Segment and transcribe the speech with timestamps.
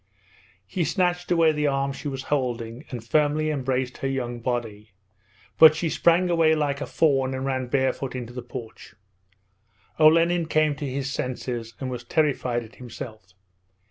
[0.65, 4.93] He snatched away the arm she was holding and firmly embraced her young body,
[5.59, 8.95] but she sprang away like a fawn and ran barefoot into the porch:
[9.99, 13.33] Olenin came to his senses and was terrified at himself.